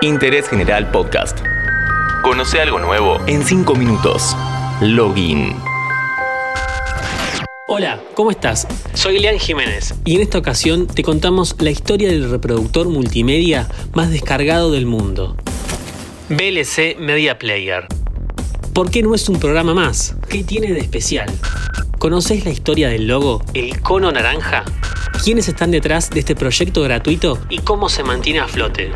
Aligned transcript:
Interés 0.00 0.48
General 0.48 0.88
Podcast. 0.92 1.40
Conoce 2.22 2.60
algo 2.60 2.78
nuevo 2.78 3.18
en 3.26 3.42
5 3.42 3.74
minutos. 3.74 4.36
Login. 4.80 5.56
Hola, 7.66 8.00
¿cómo 8.14 8.30
estás? 8.30 8.68
Soy 8.94 9.18
Leán 9.18 9.40
Jiménez 9.40 9.96
y 10.04 10.14
en 10.14 10.22
esta 10.22 10.38
ocasión 10.38 10.86
te 10.86 11.02
contamos 11.02 11.56
la 11.58 11.70
historia 11.70 12.10
del 12.10 12.30
reproductor 12.30 12.88
multimedia 12.88 13.68
más 13.92 14.10
descargado 14.10 14.70
del 14.70 14.86
mundo. 14.86 15.36
VLC 16.28 16.96
Media 17.00 17.36
Player. 17.36 17.88
¿Por 18.72 18.92
qué 18.92 19.02
no 19.02 19.16
es 19.16 19.28
un 19.28 19.40
programa 19.40 19.74
más? 19.74 20.14
¿Qué 20.28 20.44
tiene 20.44 20.72
de 20.72 20.78
especial? 20.78 21.28
¿Conoces 21.98 22.44
la 22.44 22.52
historia 22.52 22.88
del 22.88 23.08
logo, 23.08 23.42
el 23.52 23.80
cono 23.80 24.12
naranja? 24.12 24.64
¿Quiénes 25.24 25.48
están 25.48 25.72
detrás 25.72 26.10
de 26.10 26.20
este 26.20 26.36
proyecto 26.36 26.82
gratuito 26.82 27.40
y 27.48 27.58
cómo 27.58 27.88
se 27.88 28.04
mantiene 28.04 28.38
a 28.38 28.46
flote? 28.46 28.92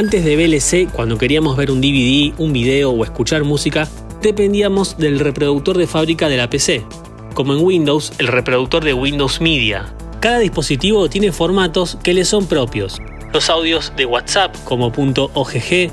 Antes 0.00 0.24
de 0.24 0.34
VLC, 0.34 0.90
cuando 0.90 1.18
queríamos 1.18 1.58
ver 1.58 1.70
un 1.70 1.82
DVD, 1.82 2.32
un 2.38 2.54
video 2.54 2.90
o 2.90 3.04
escuchar 3.04 3.44
música, 3.44 3.86
dependíamos 4.22 4.96
del 4.96 5.18
reproductor 5.18 5.76
de 5.76 5.86
fábrica 5.86 6.30
de 6.30 6.38
la 6.38 6.48
PC, 6.48 6.86
como 7.34 7.52
en 7.52 7.62
Windows, 7.62 8.14
el 8.16 8.28
reproductor 8.28 8.82
de 8.82 8.94
Windows 8.94 9.42
Media. 9.42 9.94
Cada 10.20 10.38
dispositivo 10.38 11.10
tiene 11.10 11.32
formatos 11.32 11.98
que 12.02 12.14
le 12.14 12.24
son 12.24 12.46
propios. 12.46 12.96
Los 13.34 13.50
audios 13.50 13.92
de 13.94 14.06
WhatsApp 14.06 14.56
como 14.64 14.86
.ogg, 14.86 15.90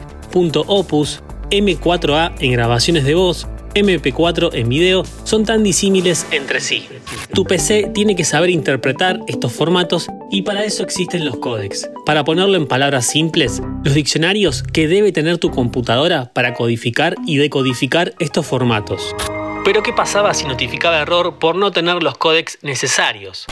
.opus, 0.67 1.21
M4A 1.51 2.33
en 2.39 2.53
grabaciones 2.53 3.03
de 3.03 3.13
voz, 3.13 3.45
MP4 3.77 4.49
en 4.53 4.69
video 4.69 5.03
son 5.23 5.45
tan 5.45 5.63
disímiles 5.63 6.25
entre 6.31 6.59
sí. 6.59 6.87
Tu 7.33 7.45
PC 7.45 7.91
tiene 7.93 8.15
que 8.15 8.25
saber 8.25 8.49
interpretar 8.49 9.19
estos 9.27 9.53
formatos 9.53 10.07
y 10.31 10.41
para 10.41 10.63
eso 10.63 10.83
existen 10.83 11.25
los 11.25 11.37
códecs. 11.37 11.89
Para 12.05 12.23
ponerlo 12.23 12.57
en 12.57 12.67
palabras 12.67 13.05
simples, 13.05 13.61
los 13.83 13.93
diccionarios 13.93 14.63
que 14.63 14.87
debe 14.87 15.11
tener 15.11 15.37
tu 15.37 15.51
computadora 15.51 16.31
para 16.33 16.53
codificar 16.53 17.15
y 17.25 17.37
decodificar 17.37 18.13
estos 18.19 18.45
formatos. 18.45 19.15
Pero 19.63 19.83
¿qué 19.83 19.93
pasaba 19.93 20.33
si 20.33 20.45
notificaba 20.45 20.99
error 20.99 21.39
por 21.39 21.55
no 21.55 21.71
tener 21.71 22.01
los 22.01 22.17
códecs 22.17 22.57
necesarios? 22.61 23.45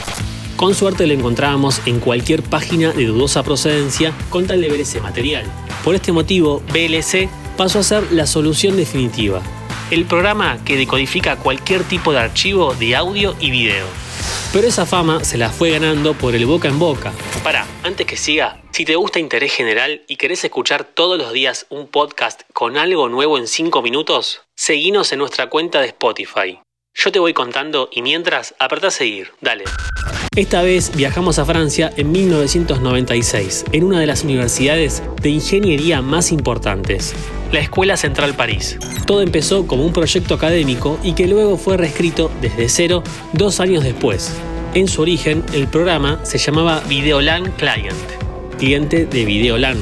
Con 0.56 0.74
suerte 0.74 1.06
lo 1.06 1.12
encontrábamos 1.12 1.82
en 1.84 2.00
cualquier 2.00 2.42
página 2.42 2.92
de 2.92 3.04
dudosa 3.04 3.42
procedencia 3.42 4.12
con 4.30 4.46
tal 4.46 4.62
de 4.62 4.70
ver 4.70 4.80
ese 4.80 5.00
material. 5.02 5.44
Por 5.84 5.94
este 5.94 6.12
motivo, 6.12 6.62
VLC 6.72 7.28
pasó 7.58 7.80
a 7.80 7.82
ser 7.82 8.12
la 8.12 8.26
solución 8.26 8.76
definitiva. 8.76 9.42
El 9.88 10.04
programa 10.04 10.58
que 10.64 10.76
decodifica 10.76 11.36
cualquier 11.36 11.84
tipo 11.84 12.10
de 12.10 12.18
archivo 12.18 12.74
de 12.74 12.96
audio 12.96 13.36
y 13.38 13.52
video. 13.52 13.86
Pero 14.52 14.66
esa 14.66 14.84
fama 14.84 15.22
se 15.22 15.38
la 15.38 15.50
fue 15.50 15.70
ganando 15.70 16.14
por 16.14 16.34
el 16.34 16.44
boca 16.44 16.66
en 16.66 16.80
boca. 16.80 17.12
Para, 17.44 17.64
antes 17.84 18.04
que 18.04 18.16
siga, 18.16 18.60
si 18.72 18.84
te 18.84 18.96
gusta 18.96 19.20
interés 19.20 19.54
general 19.54 20.02
y 20.08 20.16
querés 20.16 20.42
escuchar 20.42 20.82
todos 20.82 21.16
los 21.16 21.32
días 21.32 21.66
un 21.68 21.86
podcast 21.86 22.42
con 22.52 22.76
algo 22.76 23.08
nuevo 23.08 23.38
en 23.38 23.46
5 23.46 23.80
minutos, 23.80 24.42
seguinos 24.56 25.12
en 25.12 25.20
nuestra 25.20 25.48
cuenta 25.50 25.80
de 25.80 25.86
Spotify. 25.86 26.58
Yo 26.92 27.12
te 27.12 27.20
voy 27.20 27.32
contando 27.32 27.88
y 27.92 28.02
mientras 28.02 28.56
apretá 28.58 28.90
seguir, 28.90 29.34
dale. 29.40 29.66
Esta 30.36 30.60
vez 30.60 30.92
viajamos 30.94 31.38
a 31.38 31.46
Francia 31.46 31.90
en 31.96 32.12
1996, 32.12 33.64
en 33.72 33.84
una 33.84 34.00
de 34.00 34.06
las 34.06 34.22
universidades 34.22 35.02
de 35.22 35.30
ingeniería 35.30 36.02
más 36.02 36.30
importantes, 36.30 37.14
la 37.52 37.60
Escuela 37.60 37.96
Central 37.96 38.34
París. 38.34 38.78
Todo 39.06 39.22
empezó 39.22 39.66
como 39.66 39.86
un 39.86 39.94
proyecto 39.94 40.34
académico 40.34 40.98
y 41.02 41.14
que 41.14 41.26
luego 41.26 41.56
fue 41.56 41.78
reescrito 41.78 42.30
desde 42.42 42.68
cero 42.68 43.02
dos 43.32 43.60
años 43.60 43.82
después. 43.82 44.30
En 44.74 44.88
su 44.88 45.00
origen, 45.00 45.42
el 45.54 45.68
programa 45.68 46.20
se 46.22 46.36
llamaba 46.36 46.82
Videolan 46.86 47.52
Client, 47.52 47.96
cliente 48.58 49.06
de 49.06 49.24
Videolan. 49.24 49.78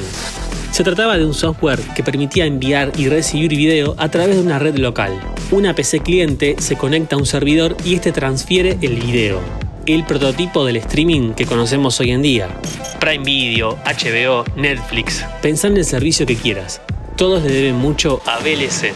Se 0.71 0.85
trataba 0.85 1.17
de 1.17 1.25
un 1.25 1.33
software 1.33 1.81
que 1.97 2.03
permitía 2.03 2.45
enviar 2.45 2.93
y 2.97 3.09
recibir 3.09 3.49
video 3.49 3.93
a 3.97 4.09
través 4.09 4.37
de 4.37 4.41
una 4.41 4.57
red 4.57 4.77
local. 4.77 5.19
Una 5.51 5.75
PC 5.75 5.99
cliente 5.99 6.55
se 6.59 6.77
conecta 6.77 7.17
a 7.17 7.19
un 7.19 7.25
servidor 7.25 7.75
y 7.83 7.95
este 7.95 8.13
transfiere 8.13 8.77
el 8.81 8.95
video. 8.95 9.64
El 9.85 10.03
prototipo 10.03 10.65
del 10.65 10.77
streaming 10.77 11.33
que 11.33 11.45
conocemos 11.45 11.99
hoy 11.99 12.09
en 12.09 12.23
día. 12.23 12.49
Prime 12.99 13.23
Video, 13.23 13.77
HBO, 13.85 14.43
Netflix. 14.55 15.23
Pensá 15.43 15.67
en 15.67 15.77
el 15.77 15.85
servicio 15.85 16.25
que 16.25 16.35
quieras. 16.35 16.81
Todos 17.15 17.43
le 17.43 17.53
deben 17.53 17.75
mucho 17.75 18.19
a 18.25 18.39
VLC. 18.39 18.93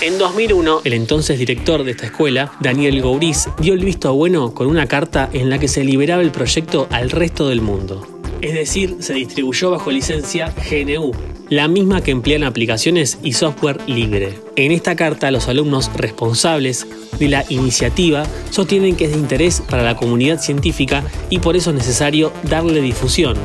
En 0.00 0.16
2001, 0.16 0.80
el 0.84 0.94
entonces 0.94 1.38
director 1.38 1.84
de 1.84 1.90
esta 1.90 2.06
escuela, 2.06 2.52
Daniel 2.60 3.02
Gouris, 3.02 3.50
dio 3.58 3.74
el 3.74 3.84
visto 3.84 4.14
bueno 4.14 4.54
con 4.54 4.66
una 4.66 4.86
carta 4.86 5.28
en 5.34 5.50
la 5.50 5.58
que 5.58 5.68
se 5.68 5.84
liberaba 5.84 6.22
el 6.22 6.30
proyecto 6.30 6.88
al 6.90 7.10
resto 7.10 7.48
del 7.48 7.60
mundo 7.60 8.22
es 8.42 8.54
decir, 8.54 8.96
se 8.98 9.14
distribuyó 9.14 9.70
bajo 9.70 9.90
licencia 9.90 10.52
GNU, 10.68 11.12
la 11.52 11.68
misma 11.68 12.00
que 12.00 12.12
emplean 12.12 12.44
aplicaciones 12.44 13.18
y 13.22 13.34
software 13.34 13.78
libre. 13.86 14.38
En 14.56 14.72
esta 14.72 14.96
carta, 14.96 15.30
los 15.30 15.48
alumnos 15.48 15.90
responsables 15.94 16.86
de 17.18 17.28
la 17.28 17.44
iniciativa 17.50 18.24
sostienen 18.50 18.96
que 18.96 19.04
es 19.04 19.12
de 19.12 19.18
interés 19.18 19.60
para 19.60 19.82
la 19.82 19.94
comunidad 19.94 20.40
científica 20.40 21.04
y 21.28 21.40
por 21.40 21.54
eso 21.54 21.68
es 21.68 21.76
necesario 21.76 22.32
darle 22.44 22.80
difusión. 22.80 23.36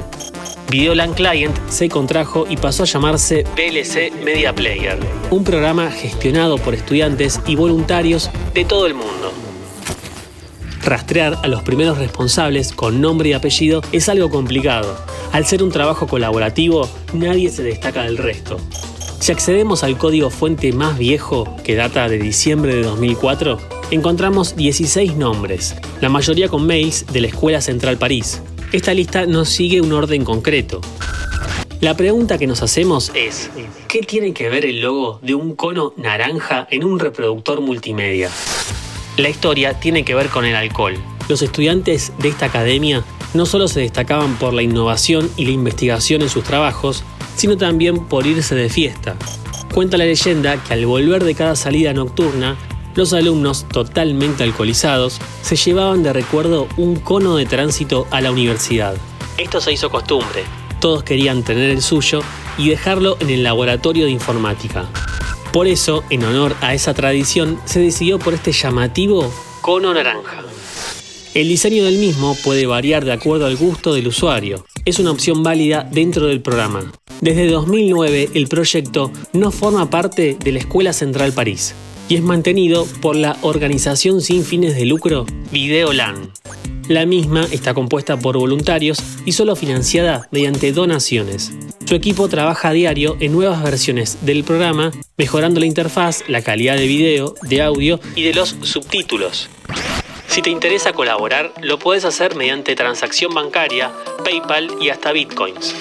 Videolan 0.71 1.15
Client 1.15 1.53
se 1.67 1.89
contrajo 1.89 2.45
y 2.49 2.55
pasó 2.55 2.83
a 2.83 2.85
llamarse 2.85 3.43
VLC 3.57 4.13
Media 4.23 4.55
Player, 4.55 4.97
un 5.29 5.43
programa 5.43 5.91
gestionado 5.91 6.57
por 6.59 6.75
estudiantes 6.75 7.41
y 7.45 7.57
voluntarios 7.57 8.29
de 8.53 8.63
todo 8.63 8.87
el 8.87 8.93
mundo. 8.93 9.46
Rastrear 10.87 11.37
a 11.43 11.47
los 11.47 11.63
primeros 11.63 11.97
responsables 11.97 12.71
con 12.71 13.01
nombre 13.01 13.27
y 13.27 13.33
apellido 13.33 13.81
es 13.91 14.07
algo 14.07 14.29
complicado. 14.29 14.97
Al 15.33 15.45
ser 15.45 15.61
un 15.61 15.69
trabajo 15.69 16.07
colaborativo, 16.07 16.89
nadie 17.13 17.49
se 17.49 17.61
destaca 17.61 18.03
del 18.03 18.17
resto. 18.17 18.57
Si 19.19 19.33
accedemos 19.33 19.83
al 19.83 19.97
código 19.97 20.29
fuente 20.29 20.71
más 20.71 20.97
viejo, 20.97 21.57
que 21.65 21.75
data 21.75 22.07
de 22.07 22.17
diciembre 22.17 22.73
de 22.73 22.83
2004, 22.83 23.57
encontramos 23.91 24.55
16 24.55 25.17
nombres, 25.17 25.75
la 25.99 26.07
mayoría 26.07 26.47
con 26.47 26.65
mails 26.65 27.05
de 27.11 27.19
la 27.19 27.27
Escuela 27.27 27.59
Central 27.59 27.97
París. 27.97 28.41
Esta 28.71 28.93
lista 28.93 29.25
no 29.25 29.43
sigue 29.43 29.81
un 29.81 29.91
orden 29.91 30.23
concreto. 30.23 30.79
La 31.81 31.97
pregunta 31.97 32.37
que 32.37 32.47
nos 32.47 32.63
hacemos 32.63 33.11
es, 33.13 33.49
¿qué 33.89 34.03
tiene 34.03 34.31
que 34.31 34.47
ver 34.47 34.65
el 34.65 34.79
logo 34.79 35.19
de 35.21 35.35
un 35.35 35.53
cono 35.53 35.91
naranja 35.97 36.65
en 36.71 36.85
un 36.85 36.97
reproductor 36.97 37.59
multimedia? 37.59 38.29
La 39.17 39.29
historia 39.29 39.73
tiene 39.79 40.05
que 40.05 40.13
ver 40.13 40.29
con 40.29 40.45
el 40.45 40.55
alcohol. 40.55 40.93
Los 41.27 41.41
estudiantes 41.41 42.13
de 42.19 42.29
esta 42.29 42.45
academia 42.45 43.03
no 43.33 43.47
solo 43.47 43.67
se 43.67 43.79
destacaban 43.79 44.35
por 44.35 44.53
la 44.53 44.61
innovación 44.61 45.27
y 45.35 45.45
la 45.45 45.51
investigación 45.51 46.21
en 46.21 46.29
sus 46.29 46.43
trabajos, 46.43 47.03
sino 47.35 47.57
también 47.57 48.05
por 48.05 48.27
irse 48.27 48.53
de 48.53 48.69
fiesta. 48.69 49.15
Cuenta 49.73 49.97
la 49.97 50.05
leyenda 50.05 50.63
que 50.63 50.73
al 50.73 50.85
volver 50.85 51.23
de 51.23 51.33
cada 51.33 51.55
salida 51.55 51.93
nocturna, 51.93 52.57
los 52.93 53.11
alumnos, 53.11 53.65
totalmente 53.67 54.43
alcoholizados, 54.43 55.19
se 55.41 55.55
llevaban 55.55 56.03
de 56.03 56.13
recuerdo 56.13 56.67
un 56.77 56.97
cono 56.97 57.37
de 57.37 57.47
tránsito 57.47 58.05
a 58.11 58.21
la 58.21 58.31
universidad. 58.31 58.95
Esto 59.39 59.59
se 59.61 59.73
hizo 59.73 59.89
costumbre. 59.89 60.43
Todos 60.79 61.01
querían 61.01 61.41
tener 61.41 61.71
el 61.71 61.81
suyo 61.81 62.21
y 62.59 62.69
dejarlo 62.69 63.17
en 63.19 63.31
el 63.31 63.41
laboratorio 63.41 64.05
de 64.05 64.11
informática. 64.11 64.87
Por 65.57 65.67
eso, 65.67 66.03
en 66.11 66.23
honor 66.23 66.55
a 66.61 66.75
esa 66.75 66.93
tradición, 66.93 67.59
se 67.65 67.79
decidió 67.79 68.19
por 68.19 68.35
este 68.35 68.51
llamativo 68.51 69.33
cono 69.61 69.91
naranja. 69.91 70.43
El 71.33 71.47
diseño 71.47 71.83
del 71.83 71.97
mismo 71.97 72.37
puede 72.43 72.67
variar 72.67 73.03
de 73.03 73.11
acuerdo 73.11 73.47
al 73.47 73.57
gusto 73.57 73.95
del 73.95 74.05
usuario. 74.05 74.67
Es 74.85 74.99
una 74.99 75.09
opción 75.09 75.41
válida 75.41 75.81
dentro 75.91 76.27
del 76.27 76.41
programa. 76.41 76.91
Desde 77.21 77.49
2009 77.49 78.29
el 78.35 78.47
proyecto 78.47 79.11
no 79.33 79.49
forma 79.49 79.89
parte 79.89 80.37
de 80.39 80.51
la 80.51 80.59
Escuela 80.59 80.93
Central 80.93 81.33
París 81.33 81.73
y 82.07 82.13
es 82.13 82.21
mantenido 82.21 82.85
por 83.01 83.15
la 83.15 83.35
organización 83.41 84.21
sin 84.21 84.43
fines 84.43 84.75
de 84.75 84.85
lucro 84.85 85.25
Videolan. 85.51 86.33
La 86.87 87.05
misma 87.05 87.45
está 87.51 87.73
compuesta 87.73 88.17
por 88.17 88.37
voluntarios 88.37 88.99
y 89.25 89.33
solo 89.33 89.57
financiada 89.57 90.29
mediante 90.31 90.71
donaciones. 90.71 91.51
Su 91.85 91.95
equipo 91.95 92.29
trabaja 92.29 92.69
a 92.69 92.73
diario 92.73 93.17
en 93.19 93.33
nuevas 93.33 93.61
versiones 93.61 94.25
del 94.25 94.45
programa, 94.45 94.91
mejorando 95.17 95.59
la 95.59 95.65
interfaz, 95.65 96.23
la 96.29 96.41
calidad 96.41 96.77
de 96.77 96.87
video, 96.87 97.35
de 97.41 97.61
audio 97.61 97.99
y 98.15 98.23
de 98.23 98.33
los 98.33 98.55
subtítulos. 98.61 99.49
Si 100.27 100.41
te 100.41 100.49
interesa 100.49 100.93
colaborar, 100.93 101.51
lo 101.61 101.77
puedes 101.77 102.05
hacer 102.05 102.35
mediante 102.35 102.75
transacción 102.75 103.33
bancaria, 103.33 103.91
PayPal 104.23 104.69
y 104.81 104.89
hasta 104.89 105.11
Bitcoins. 105.11 105.75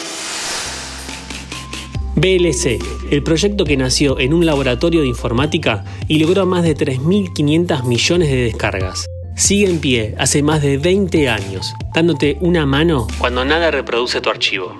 BLC, 2.16 2.80
el 3.10 3.22
proyecto 3.22 3.64
que 3.64 3.76
nació 3.76 4.18
en 4.18 4.32
un 4.34 4.44
laboratorio 4.44 5.02
de 5.02 5.08
informática 5.08 5.84
y 6.08 6.18
logró 6.18 6.46
más 6.46 6.64
de 6.64 6.74
3.500 6.74 7.84
millones 7.84 8.28
de 8.28 8.36
descargas. 8.36 9.06
Sigue 9.36 9.68
en 9.68 9.80
pie 9.80 10.14
hace 10.18 10.42
más 10.42 10.62
de 10.62 10.78
20 10.78 11.28
años, 11.28 11.74
dándote 11.94 12.38
una 12.40 12.64
mano 12.64 13.06
cuando 13.18 13.44
nada 13.44 13.70
reproduce 13.70 14.22
tu 14.22 14.30
archivo. 14.30 14.74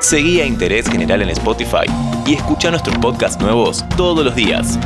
Seguí 0.00 0.40
a 0.40 0.46
Interés 0.46 0.88
General 0.88 1.20
en 1.20 1.28
Spotify 1.28 1.84
y 2.26 2.32
escucha 2.32 2.70
nuestros 2.70 2.96
podcasts 2.96 3.38
nuevos 3.38 3.84
todos 3.98 4.24
los 4.24 4.34
días. 4.34 4.78